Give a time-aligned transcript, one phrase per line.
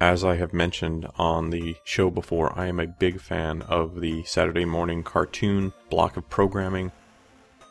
[0.00, 4.24] As I have mentioned on the show before, I am a big fan of the
[4.24, 6.90] Saturday morning cartoon block of programming.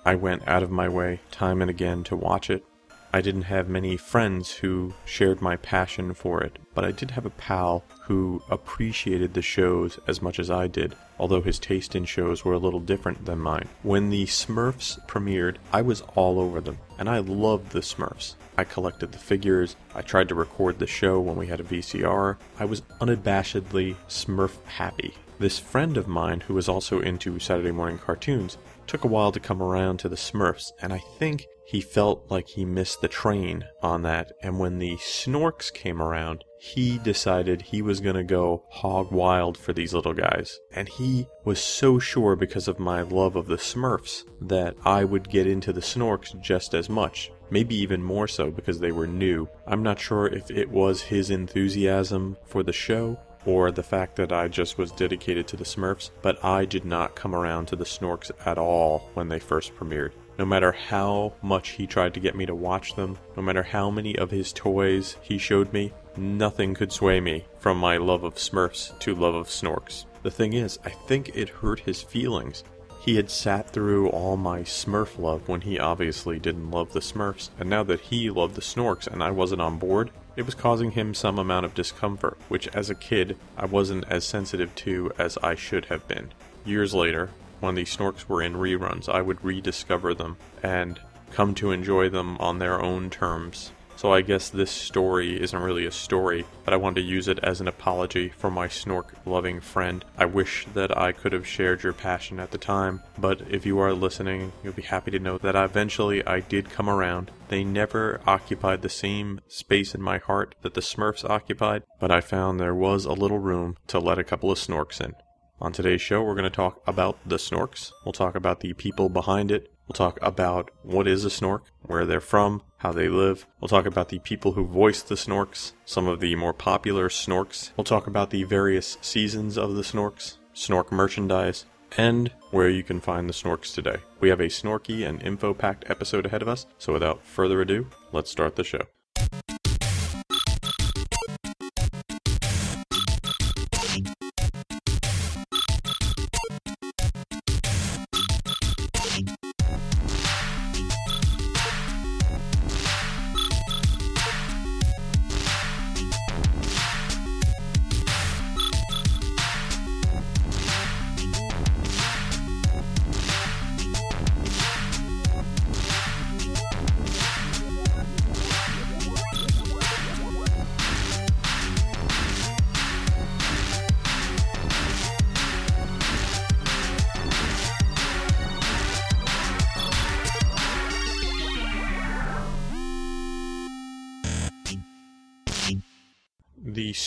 [0.05, 2.63] I went out of my way time and again to watch it.
[3.11, 7.25] I didn't have many friends who shared my passion for it, but I did have
[7.25, 12.05] a pal who appreciated the shows as much as I did, although his taste in
[12.05, 13.67] shows were a little different than mine.
[13.81, 18.35] When the Smurfs premiered, I was all over them, and I loved the Smurfs.
[18.59, 22.38] I collected the figures, I tried to record the show when we had a VCR.
[22.59, 25.16] I was unabashedly Smurf happy.
[25.39, 29.39] This friend of mine, who was also into Saturday morning cartoons, took a while to
[29.39, 33.64] come around to the Smurfs, and I think he felt like he missed the train
[33.84, 34.31] on that.
[34.42, 39.56] And when the Snorks came around, he decided he was going to go hog wild
[39.56, 40.59] for these little guys.
[40.72, 45.30] And he was so sure because of my love of the Smurfs that I would
[45.30, 47.31] get into the Snorks just as much.
[47.52, 49.47] Maybe even more so because they were new.
[49.67, 54.34] I'm not sure if it was his enthusiasm for the show or the fact that
[54.34, 57.86] I just was dedicated to the Smurfs, but I did not come around to the
[57.86, 60.14] Snorks at all when they first premiered.
[60.39, 63.89] No matter how much he tried to get me to watch them, no matter how
[63.89, 68.35] many of his toys he showed me, nothing could sway me from my love of
[68.35, 70.05] Smurfs to love of Snorks.
[70.23, 72.63] The thing is, I think it hurt his feelings.
[73.01, 77.49] He had sat through all my Smurf love when he obviously didn't love the Smurfs,
[77.59, 80.91] and now that he loved the Snorks and I wasn't on board, it was causing
[80.91, 85.37] him some amount of discomfort, which as a kid I wasn't as sensitive to as
[85.43, 86.31] I should have been.
[86.63, 87.29] Years later,
[87.59, 91.00] when these Snorks were in reruns, I would rediscover them and
[91.31, 93.72] come to enjoy them on their own terms.
[94.00, 97.38] So I guess this story isn't really a story, but I wanted to use it
[97.40, 100.06] as an apology for my snork loving friend.
[100.18, 103.78] I wish that I could have shared your passion at the time, but if you
[103.80, 107.30] are listening, you'll be happy to know that eventually I did come around.
[107.50, 112.22] They never occupied the same space in my heart that the Smurfs occupied, but I
[112.22, 115.14] found there was a little room to let a couple of snorks in.
[115.62, 117.92] On today's show, we're going to talk about the snorks.
[118.06, 119.70] We'll talk about the people behind it.
[119.88, 123.46] We'll talk about what is a snork, where they're from, how they live.
[123.59, 127.72] We'll talk about the people who voiced the snorks, some of the more popular snorks.
[127.75, 131.66] We'll talk about the various seasons of the snorks, snork merchandise,
[131.97, 133.97] and where you can find the snorks today.
[134.22, 137.88] We have a snorky and info packed episode ahead of us, so without further ado,
[138.14, 138.84] let's start the show.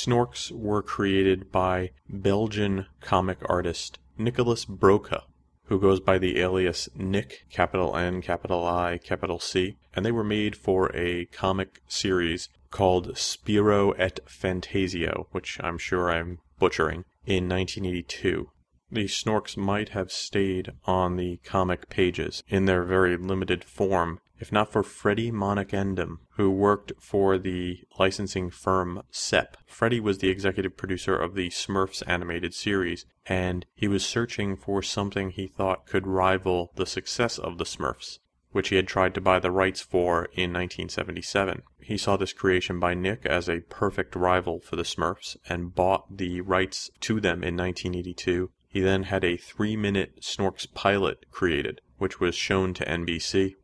[0.05, 5.23] Snorks were created by Belgian comic artist Nicolas Broca,
[5.67, 10.25] who goes by the alias Nick, capital N, capital I, capital C, and they were
[10.25, 17.49] made for a comic series called Spirou et Fantasio, which I'm sure I'm butchering, in
[17.49, 18.51] 1982.
[18.91, 24.51] The Snorks might have stayed on the comic pages in their very limited form if
[24.51, 29.57] not for Freddie Monnickendam, who worked for the licensing firm SEP.
[29.67, 34.83] Freddie was the executive producer of the Smurfs animated series, and he was searching for
[34.83, 38.19] something he thought could rival the success of the Smurfs,
[38.51, 41.63] which he had tried to buy the rights for in 1977.
[41.81, 46.17] He saw this creation by Nick as a perfect rival for the Smurfs and bought
[46.17, 48.51] the rights to them in 1982.
[48.67, 53.55] He then had a three minute Snorks pilot created, which was shown to NBC.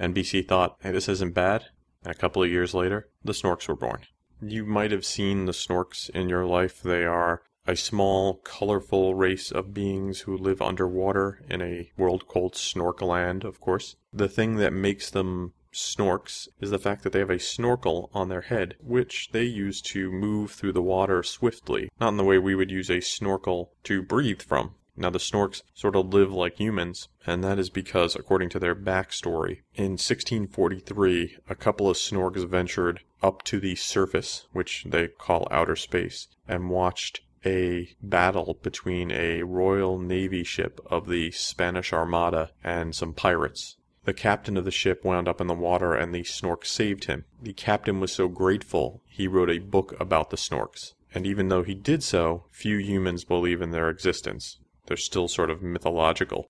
[0.00, 1.66] NBC thought, hey, this isn't bad.
[2.04, 4.02] And a couple of years later, the Snorks were born.
[4.40, 6.82] You might have seen the Snorks in your life.
[6.82, 12.54] They are a small, colorful race of beings who live underwater in a world called
[12.54, 13.96] Snorkland, of course.
[14.12, 18.28] The thing that makes them snorks is the fact that they have a snorkel on
[18.28, 22.38] their head, which they use to move through the water swiftly, not in the way
[22.38, 24.74] we would use a snorkel to breathe from.
[24.98, 28.74] Now, the snorks sort of live like humans, and that is because, according to their
[28.74, 35.48] backstory, in 1643, a couple of snorks ventured up to the surface, which they call
[35.50, 42.50] outer space, and watched a battle between a Royal Navy ship of the Spanish Armada
[42.64, 43.76] and some pirates.
[44.04, 47.24] The captain of the ship wound up in the water and the Snork saved him.
[47.42, 50.94] The captain was so grateful, he wrote a book about the snorks.
[51.14, 54.58] And even though he did so, few humans believe in their existence.
[54.86, 56.46] They're still sort of mythological.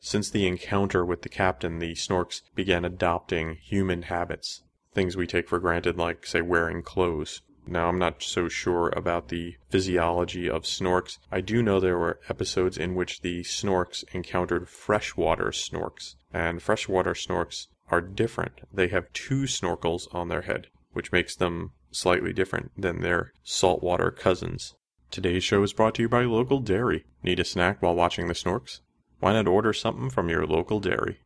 [0.00, 4.62] Since the encounter with the captain, the snorks began adopting human habits.
[4.94, 7.42] Things we take for granted, like, say, wearing clothes.
[7.66, 11.18] Now, I'm not so sure about the physiology of snorks.
[11.30, 17.12] I do know there were episodes in which the snorks encountered freshwater snorks, and freshwater
[17.12, 18.60] snorks are different.
[18.72, 24.10] They have two snorkels on their head, which makes them slightly different than their saltwater
[24.10, 24.74] cousins.
[25.10, 27.06] Today's show is brought to you by Local Dairy.
[27.22, 28.80] Need a snack while watching the snorks?
[29.20, 31.20] Why not order something from your local dairy?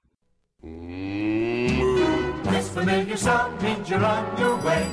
[0.64, 2.44] Mm.
[2.44, 4.88] This familiar sound means you're on your way.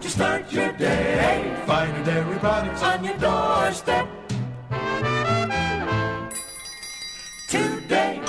[0.00, 4.08] To start your day, find a dairy products on your doorstep.
[7.48, 8.22] Today.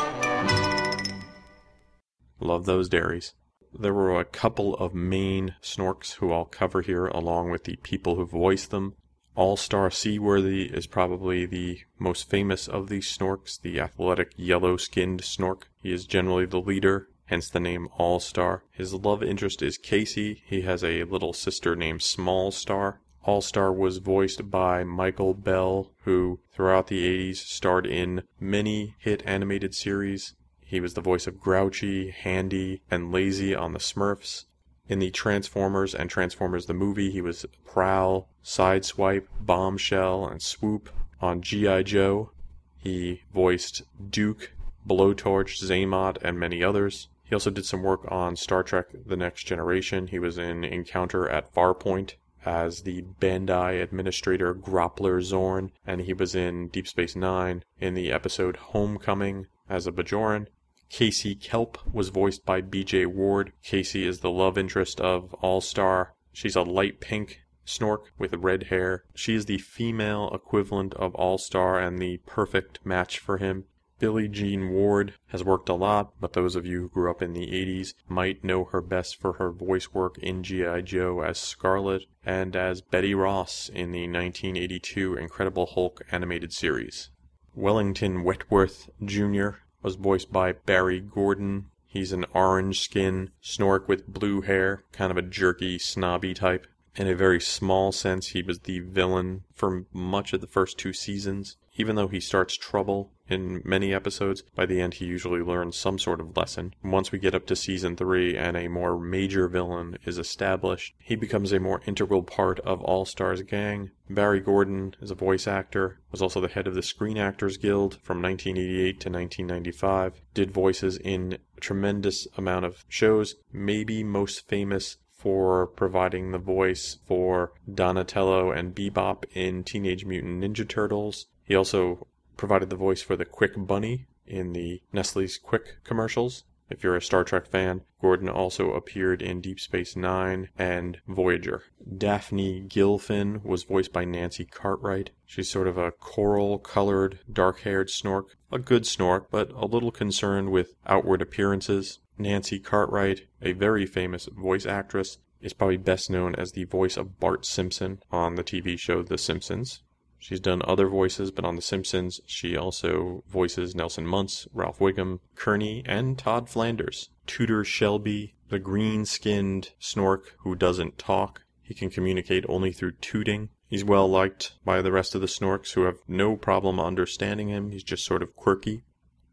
[2.39, 3.35] Love those dairies.
[3.77, 8.16] There were a couple of main snorks who I'll cover here, along with the people
[8.16, 8.95] who voiced them.
[9.36, 15.24] All Star Seaworthy is probably the most famous of these snorks, the athletic yellow skinned
[15.24, 15.63] snork.
[15.83, 18.63] He is generally the leader, hence the name All Star.
[18.72, 20.42] His love interest is Casey.
[20.45, 23.01] He has a little sister named Small Star.
[23.25, 29.22] All Star was voiced by Michael Bell, who throughout the 80s starred in many hit
[29.25, 30.33] animated series.
[30.67, 34.45] He was the voice of Grouchy, Handy, and Lazy on the Smurfs.
[34.88, 40.89] In the Transformers and Transformers the movie, he was Prowl, Sideswipe, Bombshell, and Swoop.
[41.21, 41.83] On G.I.
[41.83, 42.31] Joe,
[42.77, 44.53] he voiced Duke,
[44.88, 47.09] Blowtorch, Xamot, and many others.
[47.23, 50.07] He also did some work on Star Trek The Next Generation.
[50.07, 52.15] He was in Encounter at Farpoint
[52.45, 58.12] as the Bandi administrator Groppler Zorn, and he was in Deep Space Nine in the
[58.12, 60.47] episode Homecoming as a Bajoran.
[60.90, 63.54] Casey Kelp was voiced by BJ Ward.
[63.64, 66.14] Casey is the love interest of All Star.
[66.32, 69.04] She's a light pink snork with red hair.
[69.14, 73.66] She is the female equivalent of All Star and the perfect match for him.
[73.98, 77.34] Billie Jean Ward has worked a lot, but those of you who grew up in
[77.34, 80.82] the 80s might know her best for her voice work in G.I.
[80.82, 87.10] Joe as Scarlett and as Betty Ross in the 1982 Incredible Hulk animated series.
[87.56, 89.60] Wellington Wetworth Jr.
[89.86, 91.68] was voiced by Barry Gordon.
[91.86, 96.66] He's an orange skin snork with blue hair, kind of a jerky, snobby type.
[96.96, 100.92] In a very small sense, he was the villain for much of the first two
[100.92, 101.58] seasons.
[101.75, 105.98] Even though he starts trouble in many episodes, by the end he usually learns some
[105.98, 106.74] sort of lesson.
[106.83, 111.16] Once we get up to season 3 and a more major villain is established, he
[111.16, 113.92] becomes a more integral part of All Stars gang.
[114.10, 117.95] Barry Gordon is a voice actor, was also the head of the Screen Actors Guild
[118.04, 124.98] from 1988 to 1995, did voices in a tremendous amount of shows, maybe most famous
[125.25, 131.25] for providing the voice for Donatello and Bebop in Teenage Mutant Ninja Turtles.
[131.44, 132.05] He also
[132.38, 136.44] provided the voice for the Quik Bunny in the Nestle's Quik commercials.
[136.70, 141.63] If you're a Star Trek fan, Gordon also appeared in Deep Space Nine and Voyager.
[141.98, 145.10] Daffney Gillfin was voiced by Nancy Cartwright.
[145.25, 148.25] She's sort of a coral colored, dark haired snork.
[148.51, 151.98] A good snork, but a little concerned with outward appearances.
[152.17, 157.19] Nancy Cartwright, a very famous voice actress, is probably best known as the voice of
[157.19, 159.81] Bart Simpson on the TV show The Simpsons.
[160.17, 165.19] She's done other voices, but on The Simpsons, she also voices Nelson Muntz, Ralph Wiggum,
[165.36, 167.10] Kearney, and Todd Flanders.
[167.27, 171.43] Tooter Shelby, the green skinned snork who doesn't talk.
[171.62, 173.50] He can communicate only through tooting.
[173.67, 177.72] He's well liked by the rest of the snorks who have no problem understanding him.
[177.72, 178.84] He's just sort of quirky.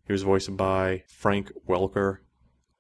[0.07, 2.19] He was voiced by Frank Welker.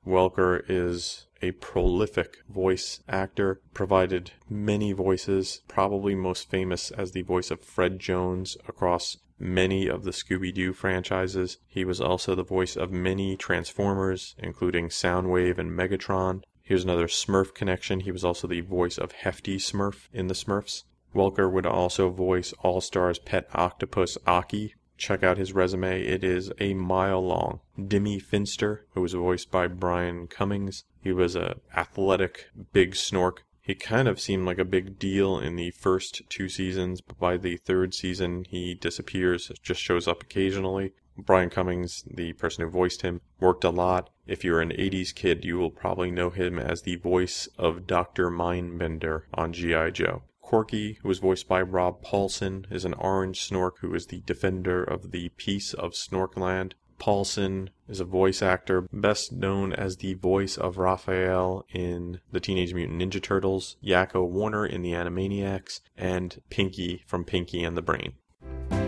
[0.06, 7.50] Welker is a prolific voice actor, provided many voices, probably most famous as the voice
[7.50, 11.58] of Fred Jones across many of the Scooby Doo franchises.
[11.66, 16.42] He was also the voice of many Transformers, including Soundwave and Megatron.
[16.62, 18.00] Here's another Smurf connection.
[18.00, 20.84] He was also the voice of Hefty Smurf in the Smurfs.
[21.14, 24.72] Welker would also voice All Star's pet octopus Occy.
[24.96, 26.02] Check out his resume.
[26.02, 27.60] It is a mile long.
[27.78, 33.38] Dimmy Finster, who was voiced by Brian Cummings, he was a athletic, big snork.
[33.60, 37.36] He kind of seemed like a big deal in the first two seasons, but by
[37.36, 40.92] the third season, he disappears, just shows up occasionally.
[41.16, 44.10] Brian Cummings, the person who voiced him, worked a lot.
[44.26, 48.30] If you're an 80s kid, you will probably know him as the voice of Dr.
[48.30, 49.90] Mindbender on G.I.
[49.90, 50.22] Joe.
[50.52, 54.84] Corky, who was voiced by Rob Paulsen, is an orange snork who is the defender
[54.84, 56.74] of the peace of Snorkland.
[57.00, 62.74] Paulsen is a voice actor, best known as the voice of Raphael in the Teenage
[62.74, 68.12] Mutant Ninja Turtles, Yakko Warner in the Animaniacs, and Pinky from Pinky and the Brain.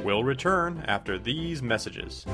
[0.05, 2.27] We'll return after these messages.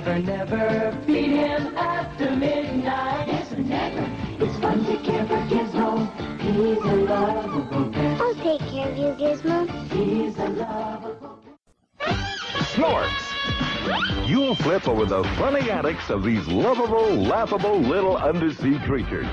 [0.00, 3.26] Never, never feed him after midnight.
[3.28, 4.44] Never, never.
[4.44, 6.38] It's fun to care for Gizmo.
[6.38, 8.20] He's a lovable pet.
[8.20, 9.66] I'll take care of you, Gizmo.
[9.92, 11.38] He's a lovable
[12.74, 14.28] Snorks.
[14.28, 19.26] You'll flip over the funny antics of these lovable, laughable little undersea creatures.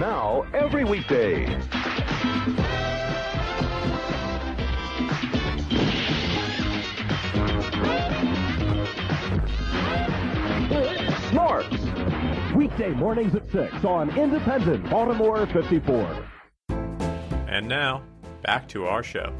[0.00, 1.46] Now, every weekday.
[12.62, 16.28] Weekday mornings at 6 on Independent Baltimore 54.
[17.48, 18.04] And now,
[18.44, 19.34] back to our show.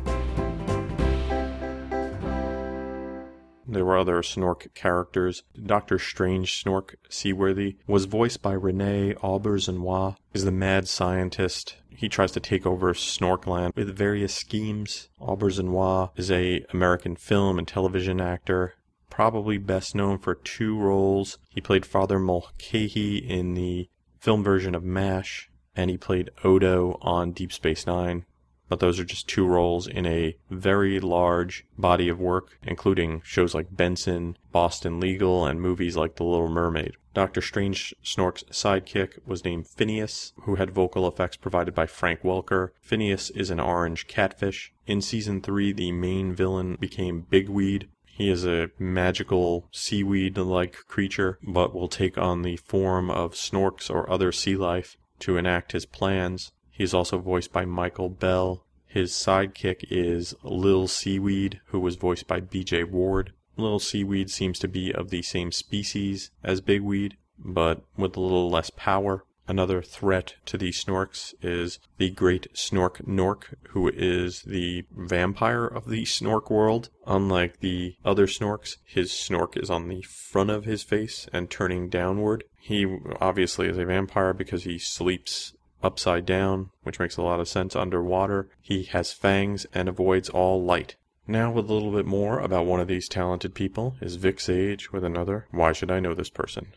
[3.64, 5.44] There were other Snork characters.
[5.54, 10.16] Doctor Strange Snork Seaworthy was voiced by Rene Auberjonois.
[10.34, 11.76] Is the mad scientist.
[11.90, 15.10] He tries to take over Snorkland with various schemes.
[15.20, 18.74] Auberjonois is a American film and television actor.
[19.12, 21.36] Probably best known for two roles.
[21.50, 27.32] He played Father Mulcahy in the film version of MASH, and he played Odo on
[27.32, 28.24] Deep Space Nine.
[28.70, 33.54] But those are just two roles in a very large body of work, including shows
[33.54, 36.96] like Benson, Boston Legal, and movies like The Little Mermaid.
[37.12, 42.70] Doctor Strange Snork's sidekick was named Phineas, who had vocal effects provided by Frank Welker.
[42.80, 44.72] Phineas is an orange catfish.
[44.86, 51.38] In season 3, the main villain became Bigweed, he is a magical seaweed like creature,
[51.42, 55.86] but will take on the form of snorks or other sea life to enact his
[55.86, 56.52] plans.
[56.70, 58.66] He is also voiced by Michael Bell.
[58.86, 63.32] His sidekick is Lil Seaweed, who was voiced by BJ Ward.
[63.56, 68.50] Lil Seaweed seems to be of the same species as Bigweed, but with a little
[68.50, 69.24] less power.
[69.48, 75.88] Another threat to the Snorks is the great Snork Nork, who is the vampire of
[75.88, 76.90] the Snork world.
[77.06, 81.88] Unlike the other Snorks, his Snork is on the front of his face and turning
[81.88, 82.44] downward.
[82.60, 82.86] He
[83.20, 87.74] obviously is a vampire because he sleeps upside down, which makes a lot of sense
[87.74, 88.48] underwater.
[88.60, 90.94] He has fangs and avoids all light.
[91.26, 94.92] Now, with a little bit more about one of these talented people, is Vic Sage
[94.92, 96.72] with another Why Should I Know This Person?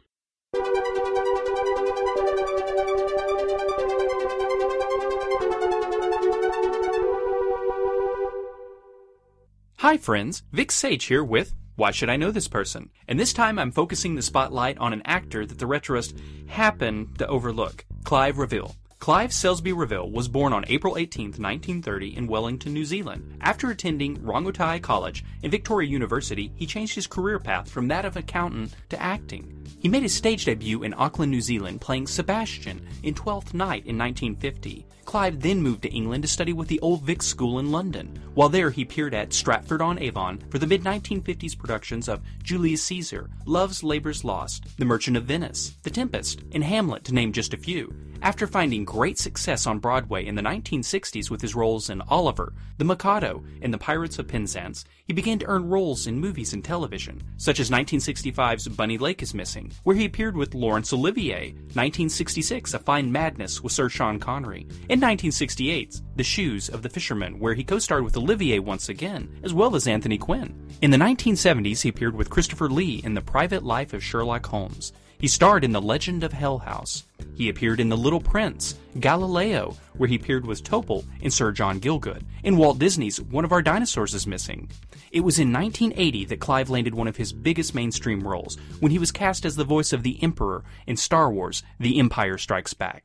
[9.86, 10.42] Hi, friends.
[10.52, 12.90] Vic Sage here with Why Should I Know This Person?
[13.08, 17.28] And this time I'm focusing the spotlight on an actor that the retroist happened to
[17.28, 18.76] overlook Clive Revill.
[18.98, 23.38] Clive Selsby Revill was born on April 18, 1930, in Wellington, New Zealand.
[23.42, 28.18] After attending Rongotai College and Victoria University, he changed his career path from that of
[28.18, 29.65] accountant to acting.
[29.80, 33.98] He made his stage debut in Auckland, New Zealand, playing Sebastian in Twelfth Night in
[33.98, 34.86] 1950.
[35.06, 38.20] Clive then moved to England to study with the Old Vic School in London.
[38.34, 42.84] While there, he appeared at Stratford on Avon for the mid 1950s productions of Julius
[42.84, 47.54] Caesar, Love's Labour's Lost, The Merchant of Venice, The Tempest, and Hamlet, to name just
[47.54, 47.96] a few.
[48.22, 52.86] After finding great success on Broadway in the 1960s with his roles in Oliver, The
[52.86, 57.22] Mikado, and The Pirates of Penzance, he began to earn roles in movies and television,
[57.38, 62.80] such as 1965's Bunny Lake is Missing, where he appeared with Laurence Olivier, 1966 A
[62.80, 67.64] Fine Madness with Sir Sean Connery, and 1968's The Shoes of the Fisherman, where he
[67.64, 70.68] co-starred with Olivier once again, as well as Anthony Quinn.
[70.82, 74.94] In the 1970s, he appeared with Christopher Lee in The Private Life of Sherlock Holmes.
[75.26, 77.04] He starred in The Legend of Hell House.
[77.34, 81.80] He appeared in The Little Prince, Galileo, where he appeared with Topol and Sir John
[81.80, 84.70] Gielgud, and Walt Disney's One of Our Dinosaurs is Missing.
[85.12, 89.00] It was in 1980 that Clive landed one of his biggest mainstream roles when he
[89.00, 93.04] was cast as the voice of the Emperor in Star Wars The Empire Strikes Back.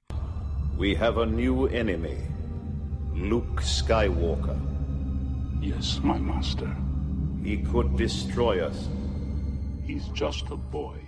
[0.77, 2.19] We have a new enemy.
[3.15, 4.61] Luke Skywalker.
[5.63, 6.77] Yes, my master.
[7.43, 8.91] He could destroy us.
[9.87, 11.00] He's just a boy.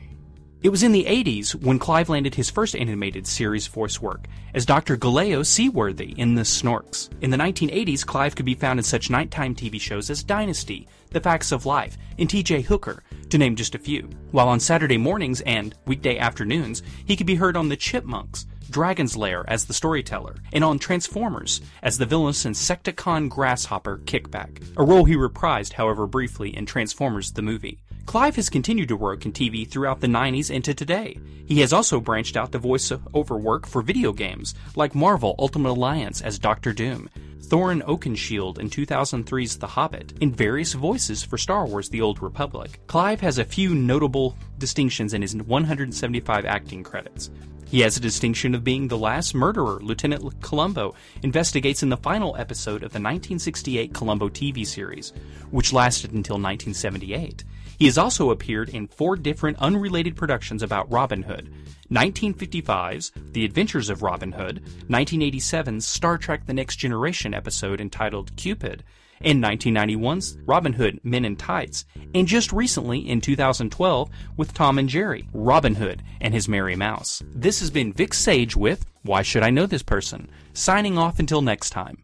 [0.62, 4.64] It was in the 80s when Clive landed his first animated series voice work as
[4.64, 4.96] Dr.
[4.96, 7.10] Galeo Seaworthy in The Snorks.
[7.20, 11.20] In the 1980s, Clive could be found in such nighttime TV shows as Dynasty, The
[11.20, 14.08] Facts of Life, and TJ Hooker, to name just a few.
[14.30, 19.16] While on Saturday mornings and weekday afternoons, he could be heard on The Chipmunks, Dragon's
[19.16, 25.06] Lair as the storyteller, and on Transformers as the villainous Insecticon Grasshopper Kickback, a role
[25.06, 27.80] he reprised, however briefly, in Transformers the movie.
[28.06, 31.18] Clive has continued to work in TV throughout the 90s into today.
[31.46, 36.20] He has also branched out to voice-over work for video games, like Marvel Ultimate Alliance
[36.20, 37.08] as Doctor Doom,
[37.40, 42.80] Thorin Oakenshield in 2003's The Hobbit, and various voices for Star Wars The Old Republic.
[42.86, 47.30] Clive has a few notable distinctions in his 175 acting credits.
[47.66, 52.36] He has a distinction of being the last murderer Lieutenant Columbo investigates in the final
[52.36, 55.14] episode of the 1968 Columbo TV series,
[55.50, 57.44] which lasted until 1978.
[57.78, 61.52] He has also appeared in four different unrelated productions about Robin Hood
[61.90, 68.82] 1955's The Adventures of Robin Hood, 1987's Star Trek The Next Generation episode entitled Cupid,
[69.22, 74.88] in 1991's Robin Hood Men in Tights, and just recently in 2012 with Tom and
[74.88, 77.22] Jerry, Robin Hood and his Merry Mouse.
[77.34, 80.28] This has been Vic Sage with Why Should I Know This Person?
[80.54, 82.02] Signing off until next time.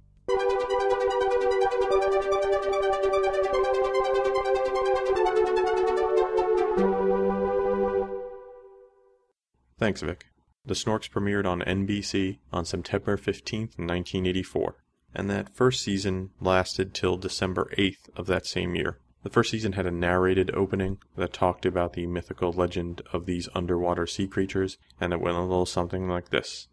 [9.88, 10.26] Thanks, Vic.
[10.66, 17.16] The Snorks premiered on NBC on September 15th, 1984, and that first season lasted till
[17.16, 18.98] December 8th of that same year.
[19.22, 23.48] The first season had a narrated opening that talked about the mythical legend of these
[23.54, 26.68] underwater sea creatures, and it went a little something like this.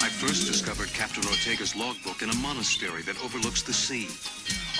[0.00, 4.08] I first discovered Captain Ortega's logbook in a monastery that overlooks the sea.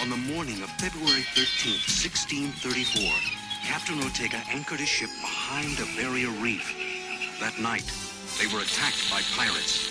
[0.01, 1.85] On the morning of February 13th,
[2.57, 6.67] 1634, Captain Ortega anchored his ship behind a barrier reef.
[7.41, 7.85] That night,
[8.39, 9.91] they were attacked by pirates.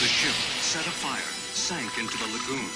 [0.00, 2.70] The ship set afire, sank into the lagoon.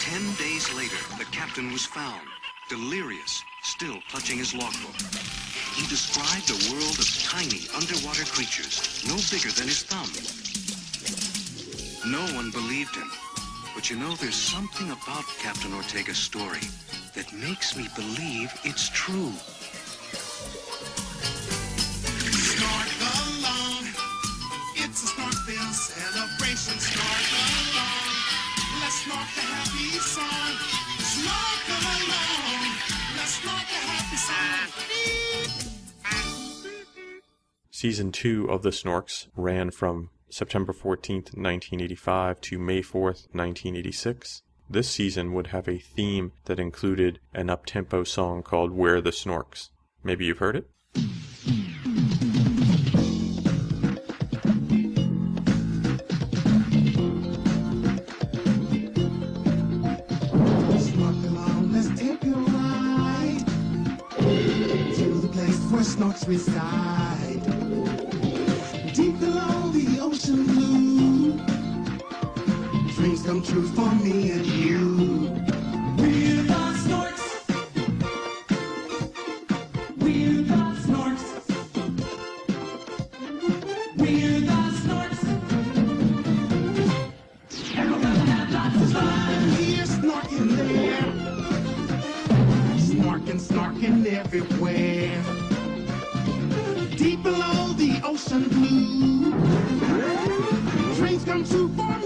[0.00, 2.26] Ten days later, the captain was found,
[2.68, 4.94] delirious, still clutching his logbook.
[5.74, 10.10] He described a world of tiny underwater creatures, no bigger than his thumb.
[12.10, 13.10] No one believed him.
[13.76, 16.64] But you know, there's something about Captain Ortega's story
[17.14, 19.32] that makes me believe it's true.
[22.32, 23.84] Snort along.
[24.76, 26.78] It's a Snorkville celebration.
[26.80, 28.16] Snort along.
[28.80, 30.56] Let's snort the happy song.
[31.12, 32.64] Snort along.
[33.18, 34.72] Let's snort the happy song.
[37.70, 44.42] Season 2 of The Snorks ran from September 14th, 1985 to May 4th, 1986.
[44.68, 49.70] This season would have a theme that included an up-tempo song called We're the Snorks.
[50.04, 50.68] Maybe you've heard it?
[73.36, 74.96] Come true for me and you.
[75.98, 77.24] We're the snorks.
[79.98, 81.26] We're the snorks.
[83.98, 85.22] We're the snorks.
[87.76, 89.32] We're gonna have lots of fun.
[93.38, 95.22] Snorking everywhere.
[96.96, 99.32] Deep below the ocean blue.
[100.94, 102.05] Dreams come true for me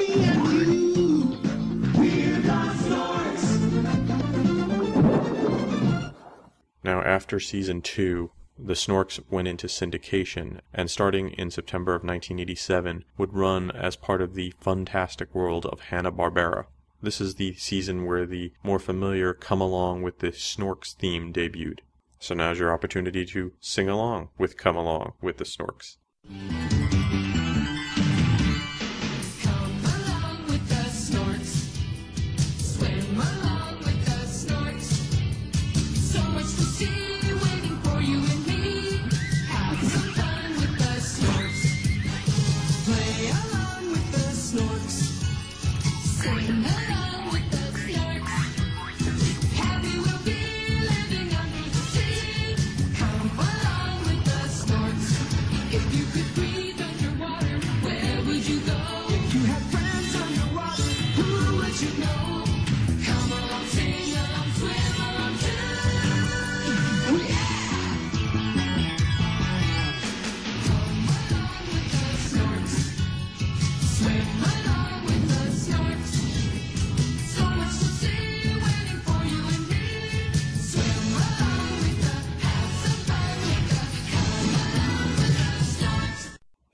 [6.91, 13.05] Now, after season 2, the Snorks went into syndication, and starting in September of 1987,
[13.17, 16.65] would run as part of the Fantastic World of Hanna-Barbera.
[17.01, 21.79] This is the season where the more familiar Come Along with the Snorks theme debuted.
[22.19, 25.99] So now's your opportunity to sing along with Come Along with the Snorks.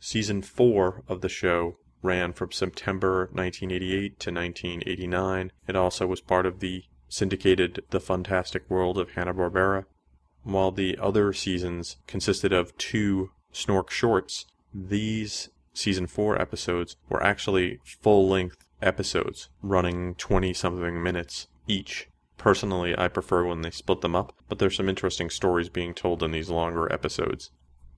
[0.09, 5.51] Season 4 of the show ran from September 1988 to 1989.
[5.67, 9.85] It also was part of the syndicated The Fantastic World of Hanna-Barbera.
[10.45, 17.81] While the other seasons consisted of two Snork shorts, these season 4 episodes were actually
[17.85, 22.07] full-length episodes running 20 something minutes each.
[22.39, 26.23] Personally, I prefer when they split them up, but there's some interesting stories being told
[26.23, 27.51] in these longer episodes.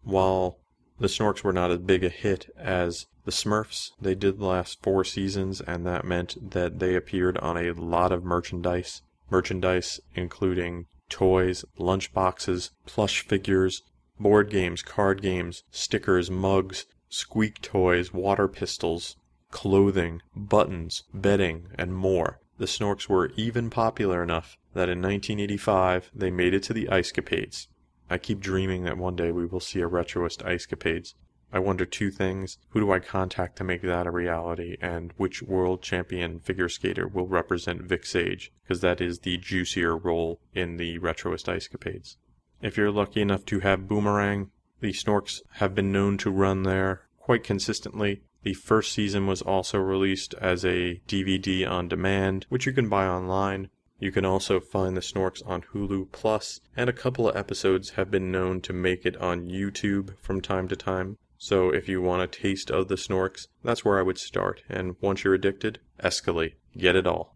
[0.05, 0.57] While
[1.01, 5.05] the Snorks were not as big a hit as the Smurfs, they did last four
[5.05, 9.03] seasons, and that meant that they appeared on a lot of merchandise.
[9.31, 13.83] Merchandise including toys, lunchboxes, plush figures,
[14.19, 19.17] board games, card games, stickers, mugs, squeak toys, water pistols,
[19.51, 22.41] clothing, buttons, bedding, and more.
[22.59, 27.13] The Snorks were even popular enough that in 1985 they made it to the Ice
[27.13, 27.69] Capades.
[28.11, 31.14] I keep dreaming that one day we will see a retroist Ice Capades.
[31.53, 32.59] I wonder two things.
[32.71, 34.77] Who do I contact to make that a reality?
[34.81, 38.53] And which world champion figure skater will represent Vic Sage?
[38.62, 42.16] Because that is the juicier role in the retroist Ice Capades.
[42.61, 47.09] If you're lucky enough to have Boomerang, the Snorks have been known to run there
[47.18, 48.23] quite consistently.
[48.42, 53.07] The first season was also released as a DVD on demand, which you can buy
[53.07, 53.71] online.
[54.01, 58.13] You can also find the Snorks on Hulu Plus, and a couple of episodes have
[58.13, 61.19] been known to make it on YouTube from time to time.
[61.37, 64.63] So if you want a taste of the Snorks, that's where I would start.
[64.69, 66.55] And once you're addicted, escalate.
[66.77, 67.35] Get it all.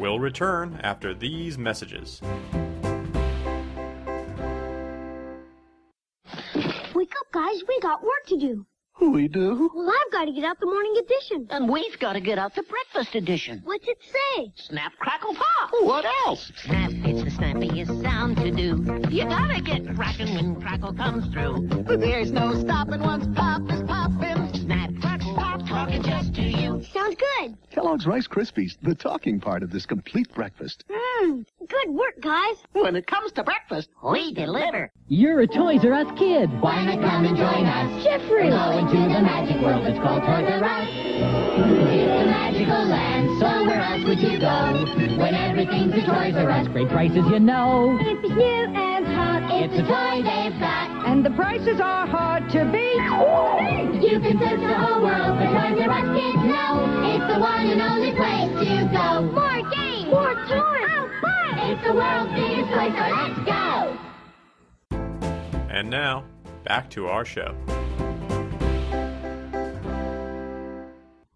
[0.00, 2.20] We'll return after these messages.
[6.94, 7.62] Wake up, guys.
[7.68, 8.66] We got work to do.
[9.00, 9.70] We do?
[9.74, 11.46] Well, I've got to get out the morning edition.
[11.50, 13.60] And we've got to get out the breakfast edition.
[13.64, 14.52] What's it say?
[14.56, 15.70] Snap, crackle, pop.
[15.82, 16.50] What else?
[16.64, 18.84] Snap, it's the snappiest sound to do.
[19.10, 21.68] You gotta get cracking when crackle comes through.
[21.98, 24.45] There's no stopping once pop is popping.
[25.36, 26.82] Snap, crackle, pop, talking just to you.
[26.92, 27.56] Sounds good.
[27.70, 30.84] Kellogg's Rice Krispies, the talking part of this complete breakfast.
[30.90, 31.44] Mmm.
[31.68, 32.56] Good work, guys.
[32.72, 34.90] When it comes to breakfast, we deliver.
[35.08, 36.50] You're a Toys R Us kid.
[36.60, 38.04] Why not come and join us?
[38.04, 38.48] Jeffrey.
[38.50, 40.88] Go into the magic world that's called Toys R Us.
[40.88, 45.16] It's a magical land, so where else would you go?
[45.18, 46.68] When everything's a Toys R Us.
[46.68, 47.98] Great prices, you know.
[48.00, 48.85] If it's new
[49.36, 51.06] and hot, It's a toy they've got.
[51.06, 52.96] And the prices are hard to beat.
[54.02, 56.72] You can search the whole world for Toys R Us kids know.
[57.04, 59.22] It's the one and only place to go.
[59.32, 60.10] More games.
[60.10, 60.50] More toys.
[60.52, 61.58] Oh, fun.
[61.70, 63.98] It's the world's biggest toy, so let's go.
[65.70, 66.24] And now,
[66.64, 67.54] back to our show.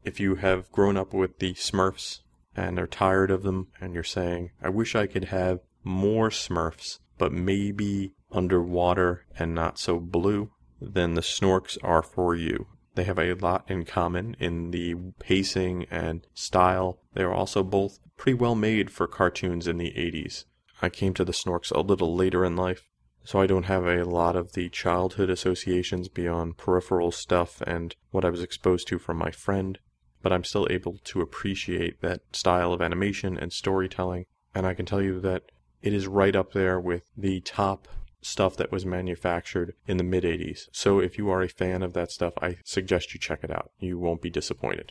[0.02, 2.20] If you have grown up with the Smurfs
[2.56, 6.98] and are tired of them, and you're saying, I wish I could have more Smurfs,
[7.20, 12.66] but maybe underwater and not so blue, then the Snorks are for you.
[12.94, 16.98] They have a lot in common in the pacing and style.
[17.12, 20.46] They are also both pretty well made for cartoons in the 80s.
[20.80, 22.88] I came to the Snorks a little later in life,
[23.22, 28.24] so I don't have a lot of the childhood associations beyond peripheral stuff and what
[28.24, 29.78] I was exposed to from my friend,
[30.22, 34.86] but I'm still able to appreciate that style of animation and storytelling, and I can
[34.86, 35.42] tell you that
[35.82, 37.88] it is right up there with the top
[38.22, 40.68] stuff that was manufactured in the mid 80s.
[40.72, 43.70] So if you are a fan of that stuff, I suggest you check it out.
[43.78, 44.90] You won't be disappointed.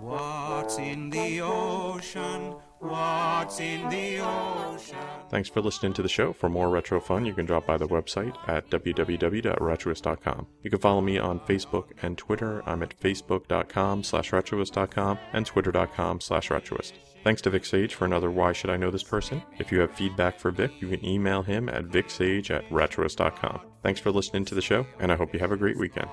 [0.00, 2.56] What's in the ocean?
[2.80, 4.96] What's in the ocean?
[5.30, 6.32] Thanks for listening to the show.
[6.32, 10.46] For more retro fun, you can drop by the website at www.retroist.com.
[10.62, 12.62] You can follow me on Facebook and Twitter.
[12.66, 16.92] I'm at facebook.com slash retroist.com and twitter.com slash retroist.
[17.28, 19.42] Thanks to Vic Sage for another Why Should I Know This Person?
[19.58, 23.60] If you have feedback for Vic, you can email him at vicsage at retroist.com.
[23.82, 26.08] Thanks for listening to the show, and I hope you have a great weekend.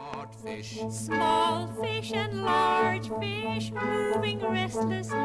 [0.91, 5.17] Small fish and large fish moving restlessly.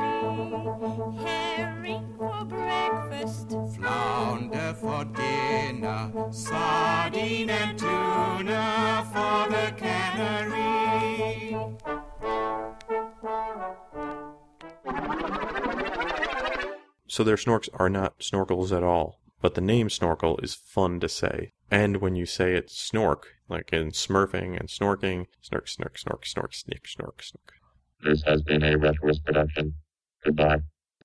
[1.27, 3.49] Herring for breakfast.
[3.77, 10.71] Flounder for dinner, sardine and tuna for the cannery.
[17.11, 21.09] So their snorks are not snorkels at all, but the name snorkel is fun to
[21.09, 21.55] say.
[21.69, 26.55] And when you say it snork, like in smurfing and snorking, snork, snork, snork, snork,
[26.55, 27.51] snick, snork, snork.
[28.05, 29.75] This has been a Retroist production.
[30.25, 30.59] Goodbye.